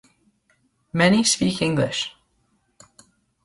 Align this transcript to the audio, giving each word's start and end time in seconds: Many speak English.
Many 0.93 1.23
speak 1.23 1.61
English. 1.61 2.15